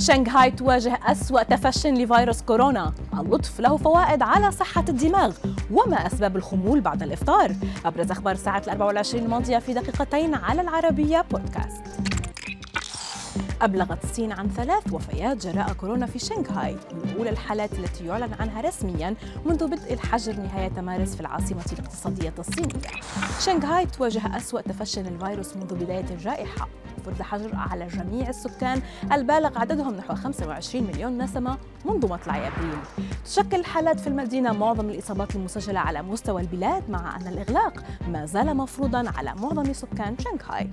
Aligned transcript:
شنغهاي 0.00 0.50
تواجه 0.50 0.98
أسوأ 1.06 1.42
تفشٍ 1.42 1.86
لفيروس 1.86 2.42
كورونا. 2.42 2.92
اللطف 3.20 3.60
له 3.60 3.76
فوائد 3.76 4.22
على 4.22 4.50
صحة 4.50 4.84
الدماغ 4.88 5.32
وما 5.70 6.06
أسباب 6.06 6.36
الخمول 6.36 6.80
بعد 6.80 7.02
الإفطار. 7.02 7.54
أبرز 7.84 8.10
أخبار 8.10 8.34
الساعة 8.34 8.62
الأربع 8.66 8.84
والعشرين 8.84 9.24
الماضية 9.24 9.58
في 9.58 9.74
دقيقتين 9.74 10.34
على 10.34 10.60
العربية 10.60 11.24
بودكاست 11.30 11.82
أبلغت 13.62 14.04
الصين 14.04 14.32
عن 14.32 14.48
ثلاث 14.48 14.92
وفيات 14.92 15.46
جراء 15.46 15.72
كورونا 15.72 16.06
في 16.06 16.18
شنغهاي. 16.18 16.76
من 16.92 17.14
أولى 17.18 17.30
الحالات 17.30 17.72
التي 17.72 18.06
يعلن 18.06 18.34
عنها 18.40 18.60
رسميا 18.60 19.14
منذ 19.46 19.66
بدء 19.66 19.92
الحجر 19.92 20.36
نهاية 20.36 20.80
مارس 20.80 21.14
في 21.14 21.20
العاصمة 21.20 21.64
الاقتصادية 21.72 22.34
الصينية. 22.38 22.90
شنغهاي 23.40 23.86
تواجه 23.86 24.36
أسوأ 24.36 24.60
تفشٍ 24.60 24.98
الفيروس 24.98 25.56
منذ 25.56 25.74
بداية 25.74 26.04
الجائحة. 26.10 26.68
فرض 27.04 27.14
الحجر 27.18 27.50
على 27.54 27.86
جميع 27.86 28.28
السكان 28.28 28.82
البالغ 29.12 29.58
عددهم 29.58 29.94
نحو 29.94 30.14
25 30.14 30.84
مليون 30.84 31.22
نسمة 31.22 31.58
منذ 31.84 32.08
مطلع 32.08 32.36
أبريل. 32.36 32.78
تشكل 33.24 33.56
الحالات 33.56 34.00
في 34.00 34.06
المدينة 34.06 34.52
معظم 34.52 34.90
الإصابات 34.90 35.36
المسجلة 35.36 35.80
على 35.80 36.02
مستوى 36.02 36.40
البلاد 36.40 36.90
مع 36.90 37.16
أن 37.16 37.26
الإغلاق 37.26 37.84
ما 38.08 38.26
زال 38.26 38.56
مفروضا 38.56 39.12
على 39.16 39.34
معظم 39.34 39.72
سكان 39.72 40.16
شنغهاي. 40.18 40.70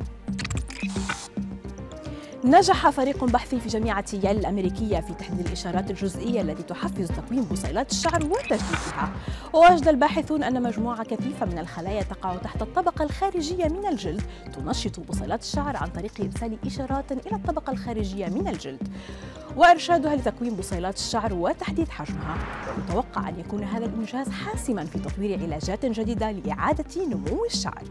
نجح 2.48 2.90
فريق 2.90 3.24
بحثي 3.24 3.60
في 3.60 3.70
جامعة 3.70 4.06
ييل 4.14 4.38
الأمريكية 4.40 5.00
في 5.00 5.14
تحديد 5.14 5.48
الإشارات 5.48 5.92
الجزئية 5.92 6.42
التي 6.42 6.64
تحفز 6.64 7.08
تكوين 7.08 7.44
بصيلات 7.44 7.92
الشعر 7.92 8.26
وتجديدها 8.26 9.12
ووجد 9.54 9.88
الباحثون 9.88 10.44
أن 10.44 10.64
مجموعة 10.64 11.04
كثيفة 11.04 11.46
من 11.46 11.60
الخلايا 11.60 12.04
تقع 12.04 12.36
تحت 12.36 12.62
الطبقة 12.62 13.04
الخارجية 13.04 13.66
من 13.66 13.88
الجلد 13.88 14.22
تنشط 14.54 15.00
بصيلات 15.00 15.41
الشعر 15.41 15.78
عن 15.78 15.88
طريق 15.90 16.12
إرسال 16.22 16.58
إشارات 16.66 17.12
إلى 17.12 17.36
الطبقة 17.36 17.72
الخارجية 17.72 18.28
من 18.28 18.48
الجلد. 18.48 18.88
وإرشادها 19.55 20.16
لتكوين 20.16 20.55
بصيلات 20.55 20.96
الشعر 20.96 21.34
وتحديد 21.34 21.90
حجمها. 21.90 22.38
ومتوقع 22.77 23.30
أن 23.30 23.40
يكون 23.40 23.64
هذا 23.64 23.86
الإنجاز 23.86 24.30
حاسما 24.30 24.86
في 24.86 24.99
تطوير 24.99 25.40
علاجات 25.43 25.86
جديدة 25.86 26.32
لإعادة 26.32 27.05
نمو 27.05 27.46
الشعر. 27.46 27.84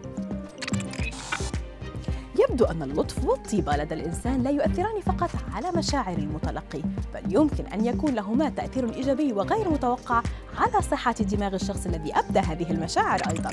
يبدو 2.38 2.64
أن 2.64 2.82
اللطف 2.82 3.24
والطيبة 3.24 3.76
لدى 3.76 3.94
الإنسان 3.94 4.42
لا 4.42 4.50
يؤثران 4.50 5.00
فقط 5.00 5.30
على 5.52 5.72
مشاعر 5.76 6.18
المتلقي 6.18 6.82
بل 7.14 7.34
يمكن 7.34 7.66
أن 7.66 7.86
يكون 7.86 8.14
لهما 8.14 8.48
تأثير 8.48 8.94
إيجابي 8.94 9.32
وغير 9.32 9.70
متوقع 9.70 10.22
على 10.58 10.82
صحة 10.82 11.12
دماغ 11.12 11.54
الشخص 11.54 11.86
الذي 11.86 12.12
أبدى 12.14 12.38
هذه 12.38 12.70
المشاعر 12.70 13.20
أيضا. 13.30 13.50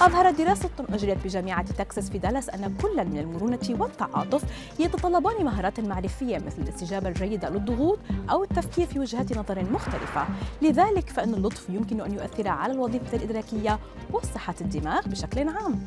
أظهرت 0.00 0.38
دراسة 0.38 0.70
أجريت 0.88 1.18
بجامعة 1.24 1.62
تكساس 1.72 2.10
في 2.10 2.18
دالاس 2.18 2.50
أن 2.50 2.74
كل 2.82 3.04
من 3.04 3.18
المرونة 3.18 3.68
والتعاطف 3.68 4.42
يتطلبان 4.78 5.44
مهارات 5.44 5.80
معرفية 5.80 6.36
مثل 6.38 6.62
الاستجابة 6.62 7.08
الجيدة 7.08 7.48
للضغوط 7.48 7.98
أو 8.30 8.44
التفكير 8.44 8.86
في 8.86 8.98
وجهات 8.98 9.38
نظر 9.38 9.64
مختلفة. 9.72 10.26
لذلك 10.62 11.10
فإن 11.10 11.34
اللطف 11.34 11.70
يمكن 11.70 12.00
أن 12.00 12.14
يؤثر 12.14 12.48
على 12.48 12.72
الوظيفة 12.72 13.16
الإدراكية 13.16 13.78
وصحة 14.12 14.54
الدماغ 14.60 15.08
بشكل 15.08 15.48
عام. 15.48 15.84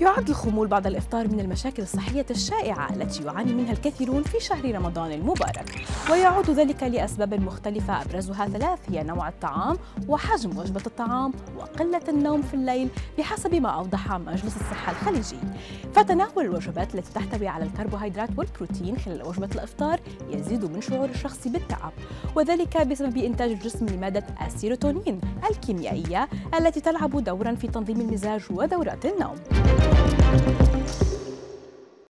يعد 0.00 0.28
الخمول 0.28 0.68
بعد 0.68 0.86
الإفطار 0.86 1.28
من 1.28 1.40
المشاكل 1.40 1.82
الصحية 1.82 2.26
الشائعة 2.30 2.92
التي 2.94 3.24
يعاني 3.24 3.52
منها 3.52 3.72
الكثيرون 3.72 4.22
في 4.22 4.40
شهر 4.40 4.74
رمضان 4.74 5.12
المبارك. 5.12 5.84
ويعود 6.10 6.50
ذلك 6.50 6.82
لأسباب 6.82 7.34
مختلفة 7.34 8.02
أبرزها 8.02 8.46
ثلاث 8.46 8.78
هي 8.88 9.02
نوع 9.02 9.28
الطعام 9.28 9.76
وحجم 10.08 10.58
وجبة 10.58 10.82
الطعام 10.86 11.32
وقلة 11.58 12.02
النوم 12.08 12.42
في 12.42 12.54
الليل 12.54 12.88
بحسب 13.18 13.54
ما 13.54 13.68
أوضح 13.68 14.12
مجلس 14.12 14.56
الصحة 14.56 14.92
الخليجي. 14.92 15.36
فتناول 15.94 16.44
الوجبات 16.44 16.94
التي 16.94 17.12
تحتوي 17.12 17.48
على 17.48 17.64
الكربوهيدرات 17.64 18.30
والبروتين 18.36 18.98
خلال 18.98 19.26
وجبة 19.26 19.48
الإفطار 19.54 20.00
يزيد 20.30 20.64
من 20.64 20.80
شعور 20.80 21.08
الشخص 21.08 21.48
بالتعب 21.48 21.92
وذلك 22.36 22.86
بسبب 22.86 23.16
إنتاج 23.16 23.50
الجسم 23.50 23.86
لمادة 23.86 24.24
السيروتونين 24.46 25.20
الكيميائية 25.50 26.28
التي 26.58 26.80
تلعب 26.80 27.24
دورا 27.24 27.54
في 27.54 27.68
تنظيم 27.68 28.00
المزاج 28.00 28.42
ودورات 28.50 29.04
النوم. 29.06 29.36
Thank 30.18 30.60
you. 30.60 30.69